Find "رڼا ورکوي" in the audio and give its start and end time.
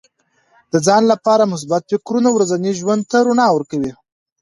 3.27-3.91